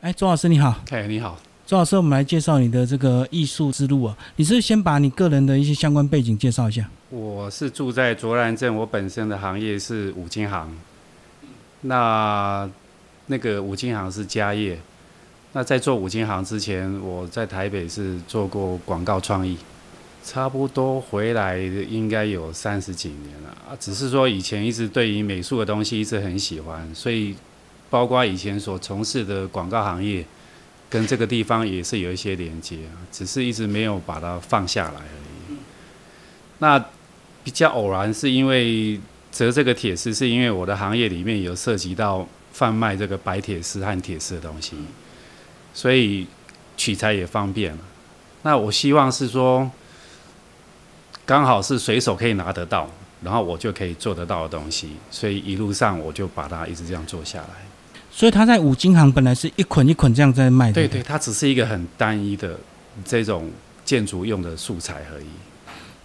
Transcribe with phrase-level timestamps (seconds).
[0.00, 1.36] 哎，周老师你好，哎，你好，
[1.66, 4.16] 周老师，我们来介绍你的这个艺术之路啊。
[4.36, 6.88] 你是先把你个人的一些相关背景介绍一下。
[7.10, 10.70] 我是住在卓兰镇，我本身的行业是五金行。
[11.80, 12.70] 那
[13.26, 14.78] 那个五金行是家业。
[15.52, 19.56] 那在做五金行之前，我在台北是做过广告创意，
[20.22, 23.74] 差不多回来应该有三十几年了啊。
[23.80, 27.34] 只是说以前一直对于美术的东西一直很喜欢，所以。
[27.90, 30.24] 包括以前所从事的广告行业，
[30.90, 35.56] 跟这个地方也是有一些连接啊，只是一直没有把它放下来而已。
[36.58, 36.84] 那
[37.44, 44.76] 比较偶然是因为折这个铁丝，是因为我的行业里面有涉及到贩卖这个白铁丝和铁丝的东西，
[45.72, 46.26] 所以
[46.76, 47.78] 取材也方便了。
[48.42, 49.70] 那我希望是说，
[51.24, 52.90] 刚好是随手可以拿得到，
[53.22, 57.67] 然后我就可以做得到的东西，所以一路上我就把它一直这样做下来。
[58.10, 60.72] 所以他在五金行本来是一捆一捆这样在卖的。
[60.72, 62.58] 对对，它只是一个很单一的
[63.04, 63.50] 这种
[63.84, 65.26] 建筑用的素材而已。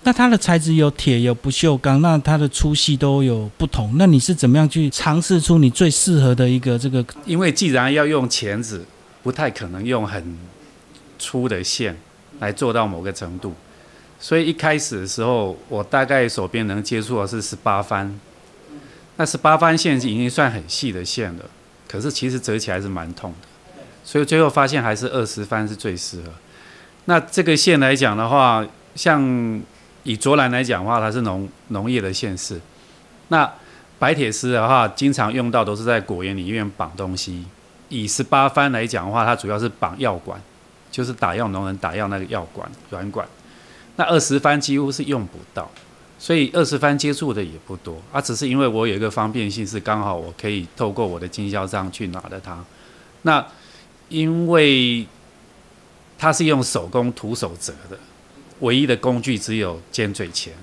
[0.04, 3.95] 那它的材质有铁有不锈钢，那它的粗细都有不同。
[3.98, 7.04] 那你是怎么样去尝试出你最适合的一个这个？
[7.26, 8.86] 因为既然要用钳子，
[9.23, 10.38] 不太可能用很
[11.17, 11.98] 粗的线
[12.40, 13.54] 来做到某个程度，
[14.20, 18.20] 所以一开始的时候，我大概手边能接触的是十八番。
[19.16, 21.45] 那十八番线已经算很细的线了。
[21.94, 23.47] 可是其实折起来是蛮痛的，
[24.03, 26.30] 所以最后发现还是二十番是最适合。
[27.05, 29.61] 那这个线来讲的话，像
[30.02, 32.59] 以卓兰来讲的话，它是农农业的线式。
[33.27, 33.47] 那
[33.99, 37.45] 白铁丝的话，经常用到都是在果园里面绑东西。
[37.89, 40.41] 以十八番来讲的话，它主要是绑药管，
[40.89, 43.27] 就是打药农人打药那个药管软管。
[43.97, 45.69] 那二十番几乎是用不到。
[46.24, 52.64] 所以二十番接触的也不多，啊，只是因为我有一个方便性，是刚好我可以透过我的经销商去拿的它。
[53.24, 53.46] 那
[54.08, 55.06] 因为
[56.18, 58.00] 它是用手工徒手折的，
[58.62, 60.54] 唯一的工具只有尖嘴钳，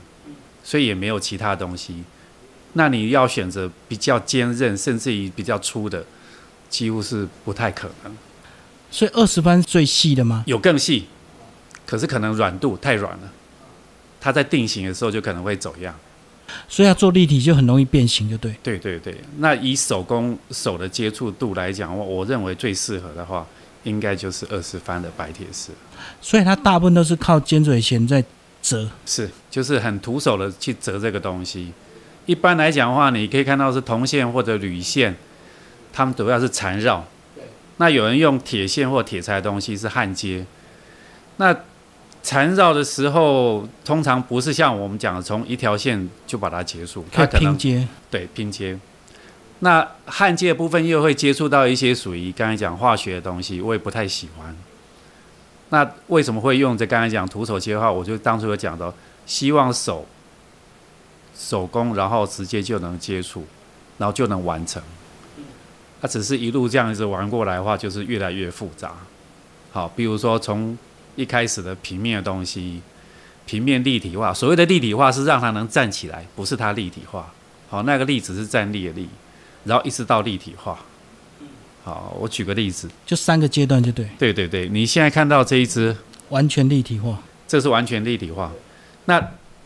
[0.65, 2.05] 所以也没有其他东西。
[2.73, 6.03] 那你要选择比较坚韧，甚至于比较粗的，
[6.71, 8.17] 几乎是不太可能。
[8.91, 10.43] 所以二十番最细的吗？
[10.47, 11.05] 有更细，
[11.85, 13.31] 可是可能软度太软了。
[14.21, 15.95] 它在定型的时候就可能会走样，
[16.69, 18.55] 所以要做立体就很容易变形，就对。
[18.63, 23.47] 对对对，那以手工手的接触度来讲，我我认为最适合的话，
[23.85, 25.73] 应该就是二十番的白铁丝。
[26.21, 28.23] 所以它大部分都是靠尖嘴钳在
[28.61, 31.73] 折，是，就是很徒手的去折这个东西。
[32.27, 35.17] 一般来讲的话，你可以看到是铜线或者铝线，
[35.93, 37.07] 它们主要是缠绕。
[37.79, 40.45] 那有人用铁线或铁材的东西是焊接。
[41.39, 41.57] 那
[42.23, 47.89] 缠绕的时候，通常不是像我们讲的从一条线就把它结束，它拼接。
[48.11, 48.79] 对，拼接。
[49.61, 54.57] 那焊接的部分又会接触到一些属于刚才讲化学的东西，我也不太喜欢。
[55.71, 58.93] 那为什么会用这刚才讲徒手切的话，我就当初有讲到，
[59.27, 60.07] 希望手
[61.37, 63.45] 手工，然后直接就能接触，
[63.99, 64.83] 然后就能完成。
[66.01, 68.95] 它只是一路这样子玩过来的话，就是越来越复杂。
[69.71, 70.77] 好，比如说从
[71.21, 72.81] 一开始的平面的东西，
[73.45, 74.33] 平面立体化。
[74.33, 77.31] 所谓的立体化是让它能站起来，不是它立体化。
[77.69, 79.07] 好，那个立只是站立的立，
[79.65, 80.79] 然后一直到立体化。
[81.85, 84.09] 好，我举个例子，就三个阶段就对。
[84.19, 85.95] 对对对，你现在看到这一只
[86.31, 88.51] 完全立体化，这是完全立体化。
[89.05, 89.23] 那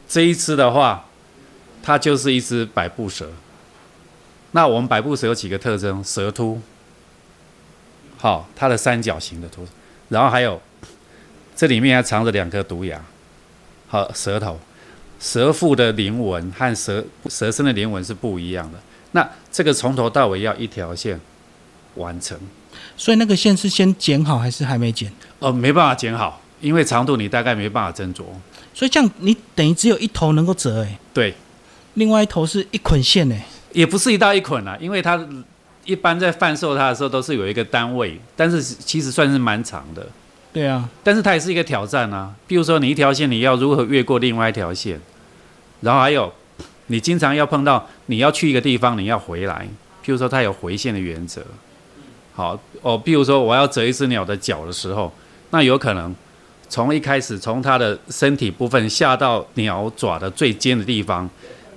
[0.08, 1.06] 这一只的话，
[1.82, 3.30] 它就是一只百步蛇。
[4.52, 6.02] 那我们百步蛇有几个特征？
[6.04, 6.60] 蛇突，
[8.16, 9.66] 好，它的三角形的突。
[10.10, 10.60] 然后还有，
[11.56, 13.00] 这里面还藏着两颗毒牙，
[13.88, 14.58] 好舌头，
[15.20, 18.78] 舌腹的鳞纹和舌舌身的鳞纹是不一样的。
[19.12, 21.20] 那这个从头到尾要一条线
[21.94, 22.38] 完成，
[22.96, 25.12] 所以那个线是先剪好还是还没剪？
[25.38, 28.24] 哦，没办法剪好，因为长度你大概没办法斟酌。
[28.74, 30.98] 所以这样你等于只有一头能够折哎。
[31.12, 31.34] 对，
[31.94, 33.46] 另外一头是一捆线哎。
[33.72, 35.26] 也不是一大一捆啊，因为它。
[35.86, 40.06] 一般在贩售它的时候都是有一个单位，但是其实算是蛮长的。
[40.54, 42.32] 对啊，但是它也是一个挑战啊。
[42.46, 45.00] 比如说你一条线你要如何越过另外一条线，
[45.80, 46.32] 然后还有
[46.86, 49.68] 你经常要碰到你要去一个地方你要回来，
[50.04, 51.42] 譬如说它有回线的原则。
[52.36, 55.12] 好哦，譬如说我要折一只鸟的脚的时候，
[55.50, 56.14] 那有可能
[56.68, 61.28] 从一开始从它的身体部分下到鸟爪的最尖的地方，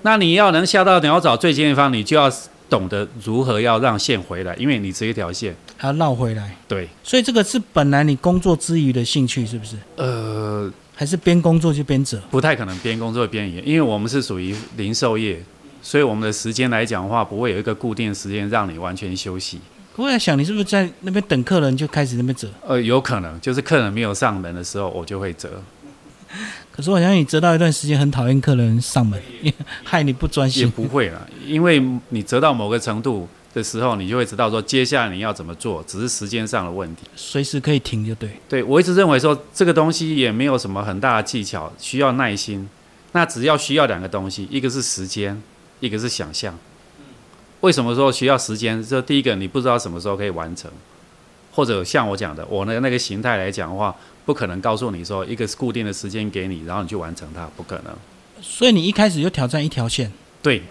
[0.04, 2.32] 那你要能下到鸟爪最尖的地方，你就要。
[2.70, 6.56] 懂得如何要让线回来，因为你这一条线还要绕回来。
[6.68, 9.78] 对，所以这个是本来你工作之余的兴趣，是不是？
[9.96, 12.20] 呃，还是边工作就边折？
[12.30, 15.42] 不太可能边工作边演，因为我们是属于零售业，
[15.82, 19.60] 所以我们的时间来讲的话，不会有一个固定时间让你完全休息。
[19.96, 22.48] 我在想，你是不是在那边等客人就开始那边折？
[22.68, 25.64] 呃，有可能就是客人没有上门的时候，我就会折。
[26.78, 29.20] 可是我相信你折到一段时间很讨厌客人上门，
[29.84, 30.72] 害你不专心也心。
[30.72, 37.02] 不会了，因为你折到某个程度的时候，你就会知道说接下来你要怎么做，只是时间上的问题。
[37.16, 38.30] 随时可以停就对。
[38.48, 42.70] 对我一直认为说这个东西也没有什么很大的技巧，需要耐心。
[43.14, 45.42] 那只要需要两个东西，一个是时间，
[45.80, 46.56] 一个是想象。
[47.62, 48.84] 为什么说需要时间？
[48.84, 50.70] 这第一个你不知道什么时候可以完成，
[51.54, 53.96] 或者像我讲的，我的那个形态来讲的话，
[54.28, 57.96] 不可能告诉你说一个固定的时间给你，然后你去完成它，不可能。
[58.42, 60.62] 所以你一开始就挑战一条线，对，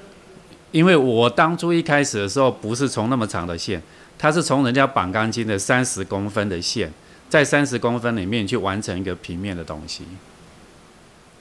[0.72, 3.82] 因为我当初一开始的时候不是从那么长的线，
[4.18, 6.92] 它是从人家绑钢筋的三十公分的线，
[7.30, 10.04] 在三十公分里面去完成一个平面的东西。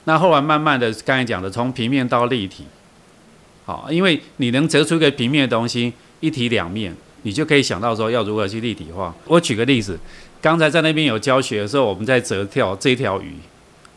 [0.04, 2.64] 那后来慢慢的，刚才讲的从平面到立体，
[3.66, 6.96] 好，因为你能折出一个平面的东西，一体两面，
[7.26, 9.12] 你就可以想到说要如何去立体化。
[9.24, 9.98] 我举个例子，
[10.40, 13.34] 刚才在那边有教学的时候，我们在折跳这条鱼，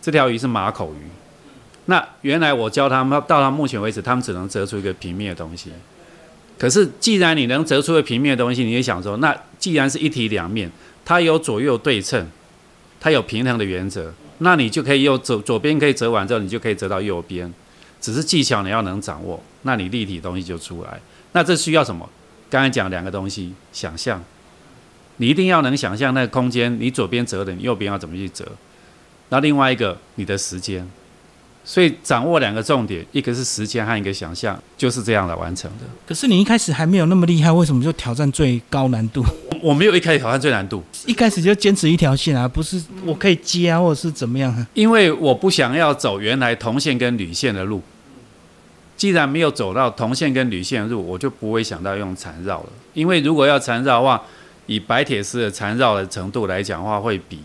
[0.02, 1.08] 这条鱼是马口鱼。
[1.86, 5.70] 那原来我教他们到到目前为止，他们只能折出一个平面的东西。
[6.58, 10.72] 可是既然你能折出一个平面的东西，你也想说，那既然是一体两面，
[11.06, 12.28] 它有左右对称，
[13.00, 17.54] 它有平衡的原则，那你就可以用左左边可以折完之后，你就可以折到右边。
[18.02, 21.00] 只是技巧你要能掌握，那你立体东西就出来。
[21.34, 22.10] 那这需要什么？
[22.50, 24.24] 刚才讲两个东西，想象，
[25.18, 28.46] 你一定要能想象那个空间，你左边折的，你右边要怎么去折。
[29.30, 30.88] 那另外一个，你的时间。
[31.66, 35.86] 所以掌握两个重点，一个是时间和一个想象，就是这样来完成的。
[36.08, 39.24] 可是你一开始还没有那么厉害，为什么就挑战最高难度？
[39.62, 44.66] 我没有一开始挑战最难度，一开始就坚持一条线啊，不是我可以接啊，或者是怎么样啊？
[44.74, 47.84] 因为我不想要走原来铜线跟铝线的路。
[49.00, 52.70] 既然没有走到铜线跟铝线路，我就不会想到用缠绕了。
[52.94, 54.22] 因为如果要缠绕的话，
[54.66, 57.40] 以白铁丝的缠绕的程度来讲的话，会比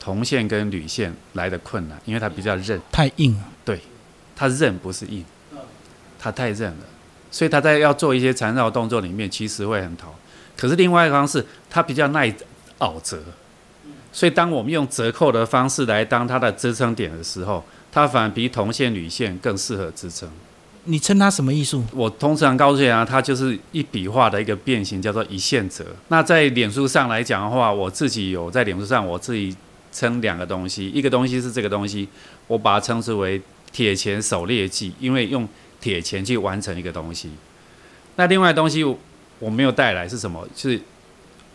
[0.00, 2.80] 铜线跟铝线来的困难，因为它比较韧。
[2.90, 3.44] 太硬了。
[3.64, 3.80] 对
[4.34, 5.24] 它韧不是硬，
[6.18, 6.84] 它太韧了，
[7.30, 10.10] 所以它在要做一些缠绕动作里面，其实会很疼。
[10.56, 12.34] 可是另外一个方式，它比较耐
[12.78, 13.22] 拗折，
[14.12, 20.28] 所以当我们用折扣的方式来当它的支撑点的时候，它反而比铜线、铝线更适合支撑。
[20.84, 21.82] 你称它什么艺术？
[21.92, 25.84] 我通常告诉大家，它就是一笔画的一个变形，叫做一线折。
[26.08, 29.54] 那在脸书上来讲的话，我自己有在脸书上我自己
[29.92, 32.08] 称两个东西，一个东西是这个东西，
[32.46, 33.40] 我把它称之为。
[33.72, 35.48] 铁钳狩猎技，因为用
[35.80, 37.28] 铁钳去完成一个东西。
[38.14, 38.84] 那另外东西
[39.40, 40.46] 我没有带来是什么？
[40.54, 40.80] 就是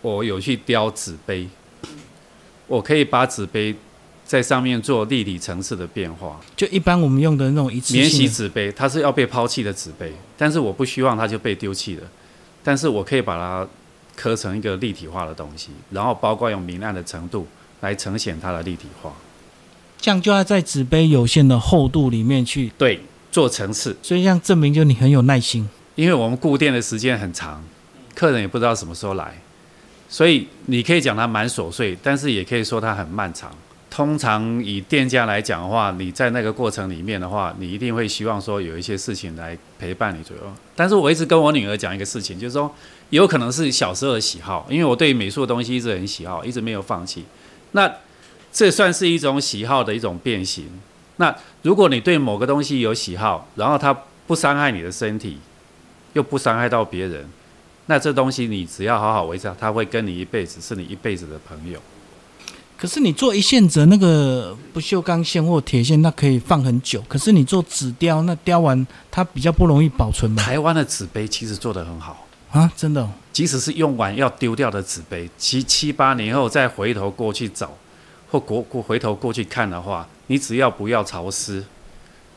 [0.02, 1.48] 我有去雕纸杯，
[2.68, 3.74] 我可以把纸杯
[4.30, 6.40] 在上面做立体层次的变化。
[6.56, 12.04] 就一般我们用的那种一次免洗性纸杯，它是要被抛弃的纸杯，但是我不希望它就被丢弃了，
[12.64, 13.68] 但是我可以把它
[14.16, 17.48] 刻成一个立体化的东西，然后包括用明暗的程度
[17.82, 19.12] 来呈现它的立体化。
[20.00, 23.98] 这样就要在纸杯有限的厚度里面去，对，做层次。
[24.04, 25.68] 所以这样证明就你很有耐心。
[25.96, 27.64] 因为我们固定的时间很长，
[28.14, 29.42] 客人也不知道什么时候来，
[30.08, 33.52] 所以你可以讲它蛮琐碎，但是也可以说它很漫长。
[33.90, 40.44] 通常以店家来讲的话，你在那个过程里面的话，你一定会希望说有一些事情来陪伴你左右。
[40.76, 42.74] 但是我一直跟我女儿讲一个事情，就是说
[43.10, 47.26] 有可能是小时候的喜好，因为我对美术的东西一直很喜好，一直没有放弃。
[47.72, 47.92] 那
[48.52, 50.68] 这算是一种喜好的一种变形。
[51.18, 53.96] 那如果你对某个东西有喜好，然后它
[54.28, 55.40] 不伤害你的身体，
[56.14, 57.28] 又不伤害到别人，
[57.88, 61.80] 那这东西你只要好好维持，它会跟你一辈子，是你一辈子的朋友。
[62.80, 67.04] 可是你做一线折那个不锈钢线或铁线，那可以放很久。
[67.10, 70.42] 可是你做纸雕，那雕完它比较不容易保存吧？
[70.42, 77.70] 台湾的纸杯其实做得很好，啊，真的、哦，即使是用完要丢掉的纸杯，其七八年后再回头过去找，
[78.32, 81.66] 或过过回头过去看的话，你只要不要潮湿，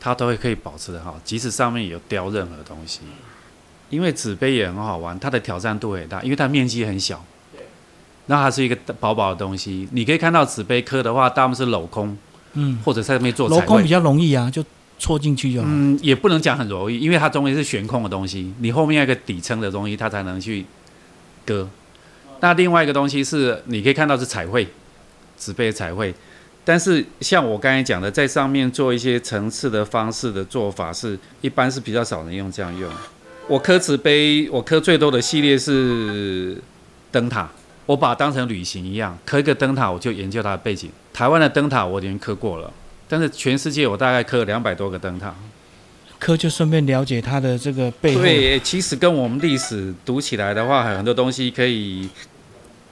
[0.01, 2.99] 它都会可以保持得好，即使上面有雕任何东西。
[3.89, 7.23] 因为纸杯也很好玩，它的挑战度很大，因为它面积很小，
[8.27, 9.87] 那它是一个薄薄的东西。
[9.91, 12.17] 你可以看到纸杯刻的话，大部分是镂空，
[12.53, 13.49] 嗯，或者在上面做。
[13.49, 14.63] 镂空比较容易啊，就
[14.99, 15.67] 戳进去就好。
[15.69, 20.65] 嗯，也不能讲很容易，因为它中间是悬空的东西，你后面要一个底撑的东西，它才能去
[21.45, 21.67] 割。
[22.39, 24.67] 那另外一个东西是，你可以看到是彩绘，
[25.37, 26.13] 纸杯彩绘。
[26.65, 32.89] 但是像我刚才讲的，在上面做一些层次的方式的做法是，一般是比较少人用这样用。
[33.49, 36.57] 我刻纸杯，我刻最多的系列是
[37.11, 37.51] 灯塔，
[37.85, 40.89] 我把它当成旅行一样，刻一个灯塔，我就研究它的背景。
[41.11, 42.71] 台湾的灯塔我已经刻过了，
[43.07, 45.33] 但是全世界我大概刻了两百多个灯塔。
[46.17, 48.21] 刻就顺便了解它的这个背后。
[48.21, 52.07] 对，其实跟我们历史读起来的话，很多东西可以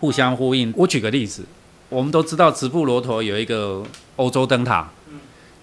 [0.01, 0.73] 互相呼应。
[0.75, 1.45] 我举个例子，
[1.87, 3.81] 我们都知道直布罗陀有一个
[4.17, 4.91] 欧洲灯塔，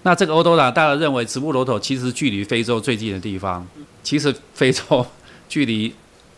[0.02, 3.66] 那这个欧洲塔大家认为直布罗陀其实距离非洲最近的地方，
[4.02, 5.06] 其实非洲
[5.46, 5.94] 距离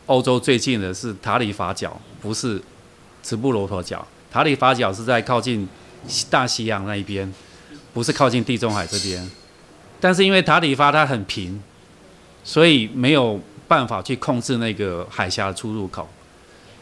[0.06, 2.60] 欧洲最近的是塔里法角，不是
[3.22, 4.06] 直布罗陀角。
[4.30, 5.68] 塔里法角是在靠近
[6.30, 7.32] 大西洋那一边，
[7.92, 9.30] 不是靠近地中海这边。
[9.98, 11.62] 但是因为塔里法它很平，
[12.44, 16.08] 所以没有办法去控制那个海峡的出入口。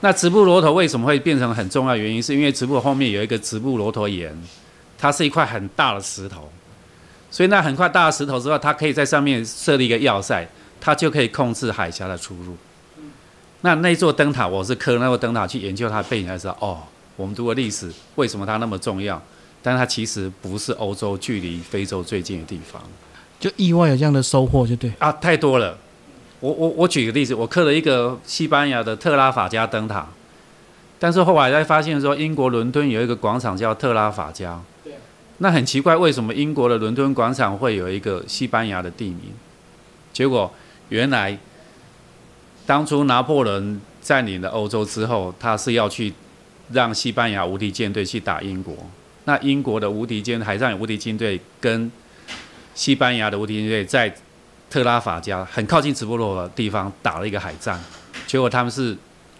[0.00, 1.96] 那直布罗陀为什么会变成很重要？
[1.96, 4.32] 原因是因为直布后面有一个直布罗陀岩，
[4.96, 6.48] 它是一块很大的石头，
[7.30, 10.46] 所以那很块大的石头之后，它可以在上面设立一个要塞，
[10.80, 12.56] 它就可以控制海峡的出入。
[13.62, 16.78] 那那座灯塔，我是刻那座灯塔去研究它的背景才知道，哦，
[17.16, 19.20] 我们读过历史为什么它那么重要？
[19.62, 22.80] 但它其实不是欧洲距离非洲最近的地方。
[23.40, 25.76] 就意外有这样的收获，就对啊，太多了。
[26.40, 30.06] 我我我举个例子，我刻了一个西班牙的特拉法加灯塔，
[31.00, 34.60] 但是后来才发现说，英国伦敦有一个广场叫特拉法加。
[35.38, 39.32] 那很奇怪，为什么英国的伦敦广场会有一个西班牙的地名？
[40.12, 40.52] 结果
[40.88, 41.36] 原来
[42.68, 46.12] 当初拿破仑占领了欧洲之后，他是要去
[46.70, 48.76] 让西班牙无敌舰队去打英国。
[49.24, 51.90] 那英国的无敌舰海上无敌舰队跟
[52.74, 54.14] 西班牙的无敌舰队在
[54.68, 57.82] 特拉法加很靠近直布罗的地方打了一个海战，
[58.26, 58.94] 结果他们是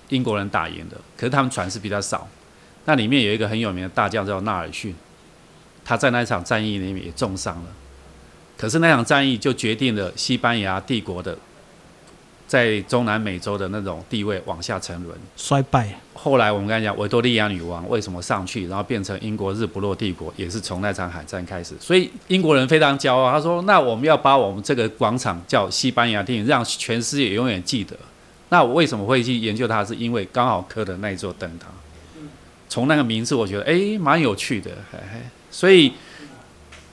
[0.09, 2.27] 英国人打赢的，可是他们船是比较少。
[2.87, 4.95] 那里面有一个很有名的大将叫纳尔逊，
[5.85, 7.69] 他在那场战役里面也重伤了。
[8.57, 11.37] 可是那场战役就决定了西班牙帝国的。
[12.49, 15.95] 在中南美洲的那种地位往下沉沦、衰败。
[16.15, 21.77] 后来我们刚才讲维多利亚女王为什么上去，然后变成英国日不落帝国，也是从那场海战开始。
[21.79, 27.97] 所以英国人非常骄傲，他说：“那我们要把我们这个广场叫西班牙厅，让全世界永远记得。”
[28.51, 29.85] 那我为什么会去研究它？
[29.85, 31.67] 是因为刚好刻的那座灯塔。
[32.69, 34.71] 从那个名字，我觉得哎，蛮有趣的。
[35.51, 35.93] 所以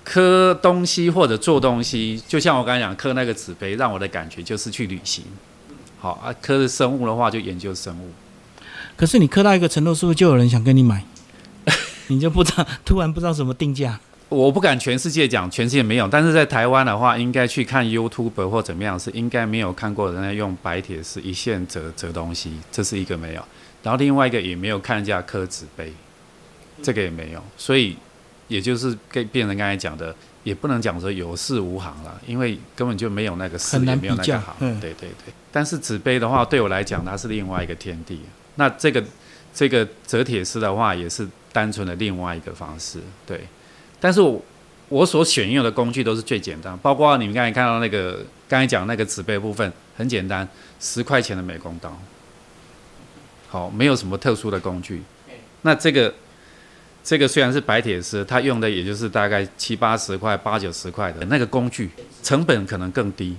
[0.05, 5.25] 刻东西或者做东西，就像我刚才讲刻那个纸杯，让我的感觉就是去旅行。
[5.99, 8.11] 好啊，刻生物的话就研究生物。
[8.95, 11.03] 可是你刻到一个程度，是不是就有人想跟你买？
[12.07, 13.99] 你就不知道，突然不知道怎么定价。
[14.29, 16.07] 我不敢全世界讲，全世界没有。
[16.07, 23.43] 但是在台湾的话，应该去看 YouTube 或怎么样，是应该没有看过人家用白铁丝一线折折东西，这是一个没有。
[23.81, 25.91] 然后另外一个也没有看人家刻纸杯，
[26.81, 27.43] 这个也没有。
[27.57, 27.97] 所以
[28.47, 30.15] 也就是跟变成刚才讲的。
[30.45, 34.79] 也不能讲说有事无行了，因为根本就没有那个事，也没有那个行。
[34.79, 35.33] 对对对。
[35.51, 38.21] 但是纸杯的话，对我来讲，它是另外一个天地。
[38.53, 39.03] 那这个
[39.51, 42.99] 这个折铁丝的话，也是单纯的另外一个方式。
[43.25, 43.41] 对。
[43.99, 44.39] 但是我
[44.89, 50.47] 我所选用的工具都是最简单，包括你们刚才看到那个刚才讲那个纸杯部分，很简单，
[50.79, 51.99] 十块钱的美工刀。
[53.49, 55.01] 好，没有什么特殊的工具。
[55.63, 56.13] 那这个。
[57.05, 61.87] 这个虽然是白铁丝，它用的也就是大概七八十块、八九十块的那个工具，
[62.23, 63.37] 成本可能更低，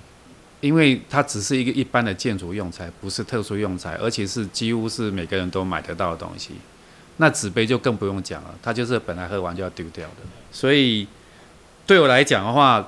[0.61, 6.51] 因为它只是一个一般的建筑用材，不是特殊用材，而且是几乎是每个人都买得到的东西。
[7.17, 10.23] 那纸杯就更不用讲了，它就是本来喝完就要丢掉的。
[10.49, 11.05] 所以
[11.85, 12.87] 对我来讲的话，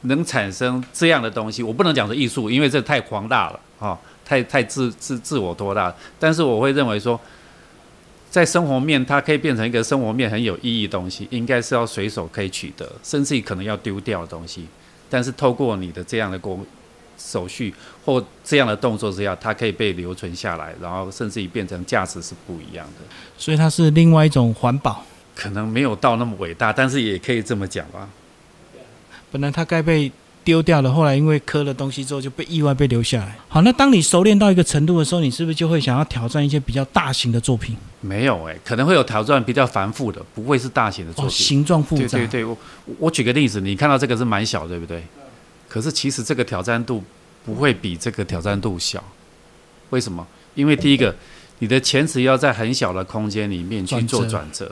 [0.00, 5.94] 能产生这样的东西，我不能讲是艺术，因为这太狂大了啊，太太自自自我多大。
[6.18, 7.20] 但是我会认为说。
[8.34, 14.66] 在生活面，它可以变成一个生活面很有意义的东西，应该是要随手可以取得，甚至于可能要丢掉的东西。
[15.08, 16.66] 但是透过你的这样的工
[17.16, 17.72] 手续
[18.04, 23.06] 或这样的动作之下，它可以被留存下来，然后甚至于变成价值是不一样的。
[23.38, 25.04] 所以它是另外一种环保，
[25.36, 28.08] 可能没有到那么伟大，但是也可以这么讲吧。
[29.30, 30.10] 本来它该被。
[30.44, 33.36] 丢掉了，后来因为磕了东西之后就被意外被留下来。
[33.48, 37.76] 好，那当你熟练到一个程度的时候，你是不是就会想要挑战一些比较大型的作品？
[38.00, 41.32] 没有哎，可能会有挑战比较繁复的，不会是大型的作品。
[41.32, 42.02] 形状复杂。
[42.02, 42.56] 对对对，我
[42.98, 45.02] 我举个例子，你看到这个是蛮小，对不对？
[45.68, 47.02] 可是其实这个挑战度
[47.44, 49.02] 不会比这个挑战度小。
[49.90, 50.26] 为什么？
[50.54, 51.14] 因为第一个，
[51.60, 54.70] 你的钳子要在很小的空间里面去做转折，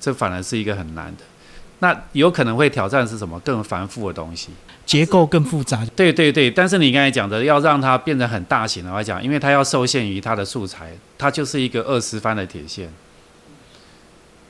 [0.00, 1.22] 这反而是一个很难的。
[1.80, 3.38] 那有可能会挑战是什么？
[3.40, 4.50] 更繁复的东西。
[4.86, 12.90] 结构更复杂，对对对，但是你刚才讲的要让它变成很大型的来讲，因为它要受限于它的素材，它就是一个二十番的铁线。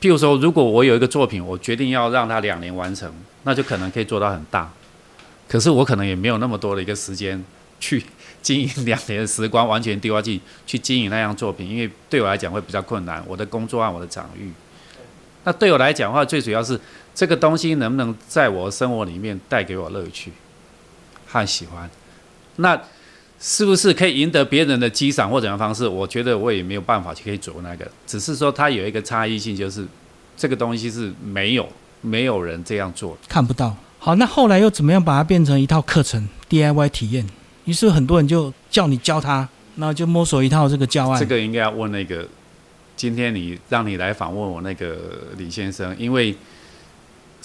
[0.01, 3.09] 譬如说，如果我有一个作品，我决定要让它两年完成，
[3.43, 4.69] 那就可能可以做到很大。
[5.47, 7.41] 可是我可能也没有那么多的一个时间
[7.79, 8.03] 去
[8.41, 13.23] 经营两年的时光，完全丢下去去经营那样作品，因为对我来讲会比较困难。
[13.25, 14.51] 我的工作按我的场域，
[15.45, 16.77] 那对我来讲的话，最主要是。
[17.15, 20.31] 这个东西能不能在我生活里面带给我乐趣？
[21.25, 21.89] 和喜欢。
[22.57, 22.79] 那
[23.39, 25.87] 是不是可以赢得别人的欣赏或怎样方式？
[25.87, 29.85] 我觉得我也没有办法去可以做那个，只是说它有一个差异性，就是
[30.37, 31.67] 这个东西是没有
[32.01, 33.17] 没有人这样做。
[33.27, 33.75] 看不到。
[33.99, 37.27] 好，那后来又怎么样把它变成一套课程 DIY 体验？
[37.65, 41.19] 于是很多人就叫你教他，然后就摸索一套这个教案。
[41.19, 42.27] 这个应该要问那个
[42.95, 44.97] 今天你让你来访问我那个
[45.37, 46.35] 李先生，因为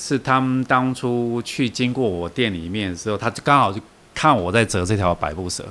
[0.00, 3.78] 是他们当初去经过我店里面的时候，他就刚好就
[4.14, 5.62] 看我在折这条百步蛇，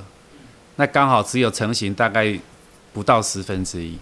[0.76, 2.38] 那刚好只有成型大概
[2.92, 3.98] 不到十分之一。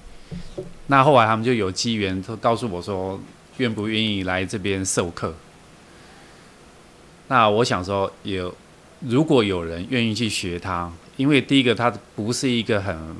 [0.88, 3.18] 那后来他们就有机缘，都告诉我说
[3.56, 5.34] 愿不愿意来这边授课。
[7.28, 8.54] 那我想说，有
[9.00, 13.16] 如果有人愿意去学它，因为第一个它不是一个很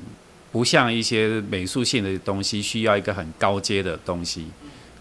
[0.51, 4.45] 不像一些美术性的东西，需要一个很高阶的东西。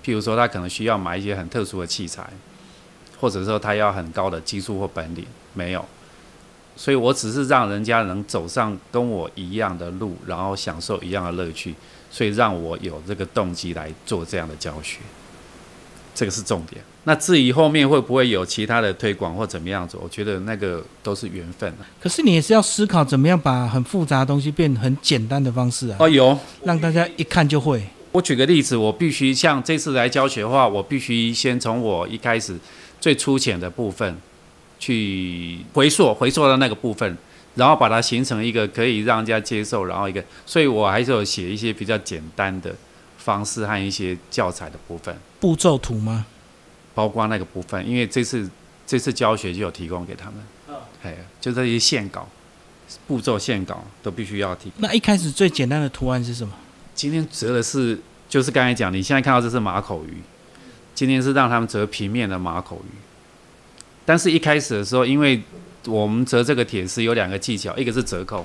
[0.09, 2.27] 譬如说，他可能需要买一些很特殊的器材，
[3.21, 5.23] 或者说他要很高的技术或本领，
[5.53, 5.85] 没有。
[6.75, 11.75] 所以我只是让人家能走上跟我一样的路，然后享受一样的乐趣，
[12.11, 15.01] 所以让我有这个动机来做这样的教学。
[16.15, 16.83] 这个是重点。
[17.05, 21.71] 那至于后面会不会有其他的推广或怎么样子，我觉得那个都是缘分。
[22.01, 25.97] 可是你也是要思考怎么样把很复杂的东西变很简单的方式啊。
[26.01, 27.83] 哦，有让大家一看就会。
[28.13, 32.57] 我举个例子，我必须像这次来教学的话，我必须先从我一开始
[33.01, 34.17] 最粗浅的部分
[34.79, 37.17] 去回溯，回溯到那个部分，
[37.55, 42.75] 然后把它形成一个可以让人家接受，然后一个，所以我还是有写一些比较简单的
[43.17, 45.17] 方式和一些教材的部分。
[45.39, 46.27] 步骤图吗？
[46.95, 48.49] 包括那个部分，因为这次
[48.87, 50.35] 这次教学就有提供给他们，
[51.03, 52.27] 哎，就这些线稿、
[53.07, 54.73] 步骤线稿都必须要提。
[54.79, 56.53] 那一开始最简单的图案是什么？
[56.99, 57.97] 今天折的是，
[58.29, 60.17] 就是刚才讲，你现在看到这是马口鱼，
[60.97, 62.99] 今天是让他们折平面的马口鱼。
[64.05, 65.41] 但是一开始的时候，因为
[65.87, 68.45] 我们折这个铁丝有两个技巧，一个是折扣，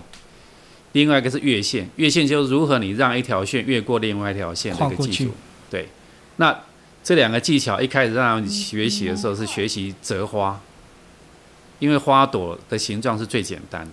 [0.92, 1.90] 另外一个是越线。
[1.96, 5.32] 越线就是如何你让一条线越过另外一条线的一个技术。
[5.72, 5.90] 对，
[6.36, 6.56] 那。
[7.04, 10.58] 这两个技巧一开始让他们学习的时候是学习折花，
[11.80, 13.86] 因为花朵的形状是最简单，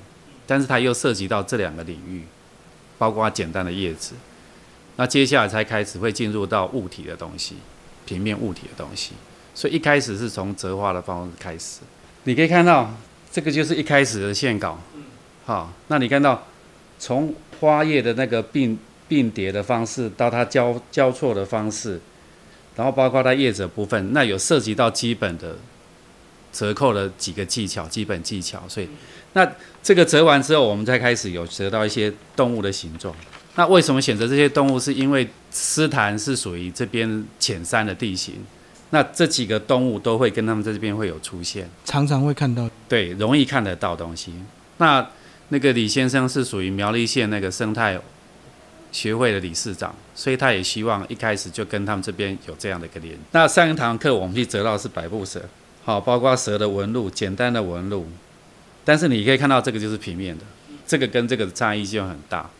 [0.46, 2.22] 但是它又涉及到这两个领域，
[2.98, 4.14] 包括简单的叶子。
[5.00, 7.56] 那接下来才开始会进入到物体的东西，
[8.04, 9.12] 平面物体的东西。
[9.54, 11.78] 所以一开始是从折花的方式开始。
[12.24, 12.94] 你可以看到
[13.32, 14.78] 这个就是一开始的线稿，
[15.46, 16.46] 好，那你看到
[16.98, 21.98] 从花叶的那个并并叠的方式到它交交错的方式。
[22.76, 25.56] 然后包括它叶子部分，那有涉及到基本的
[26.52, 28.62] 折扣的几个技巧，基本技巧。
[28.68, 28.88] 所以，
[29.32, 29.50] 那
[29.82, 33.14] 这个折完之后，我们再开始有折到一些动物的形状。
[33.56, 34.78] 那为什么选择这些动物？
[34.78, 38.34] 是因为斯坦是属于这边浅山的地形，
[38.90, 42.68] 那这几个动物都会跟他们在这边会有出现，常常会看到。
[42.88, 44.32] 对，容易看得到东西。
[44.78, 45.06] 那
[45.48, 48.00] 那个李先生是属于苗栗县那个生态。
[48.92, 53.16] 学会的理事长，所以他也希望一开始就跟他们这边有这样的一个连。
[53.30, 55.40] 那上一堂课我们去折到是百步蛇，
[55.84, 58.08] 好，包括蛇的纹路，简单的纹路。
[58.84, 60.44] 但是你可以看到这个就是平面的，
[60.88, 62.50] 这个跟这个的差异就很大。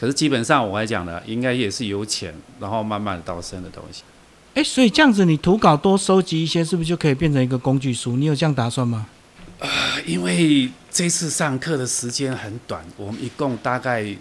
[0.00, 4.02] 可是基本上我来讲呢，应该也是由浅然后慢慢到深的东西。
[4.54, 8.16] 哎，所以这样子你图稿多收集一些，是不是就可以变成一个工具书？
[8.16, 9.06] 你有这样打算吗？
[9.58, 9.68] 呃，
[10.06, 14.16] 因为这次上课的时间很短，我们一共大概。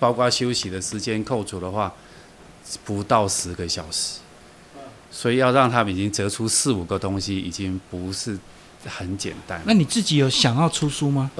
[0.00, 1.92] 包括休息的时间扣除的话，
[2.86, 4.20] 不到十个小时，
[5.10, 8.38] 所以要让他们已经折出四五个东西，已经不是
[8.86, 9.60] 很简单。
[9.66, 11.30] 那你自己有想要出书吗？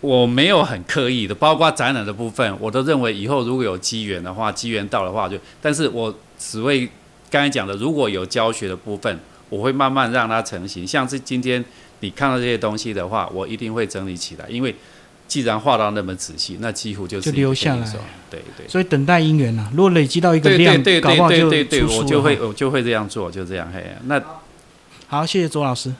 [0.00, 6.88] 我没有很刻意的，包括展览的部分，我都认为以后如果有机缘的话，机缘到的话就，但是我只会
[7.30, 10.86] 刚才讲的，如果有教学的部分，我会慢慢让它成型。
[10.86, 11.64] 像是今天
[12.00, 14.74] 你看到这些东西的话，我一定会整理起来，因为。
[15.28, 17.86] 既然画到那么仔细，那几乎就是就留下来，
[18.30, 18.66] 对对。
[18.66, 23.84] 所以等待姻缘呐，如果累积到一个量，搞不好就对，我就会我就会这样做，就这样嘿。
[24.04, 24.18] 那
[25.06, 25.92] 好，谢谢左老师。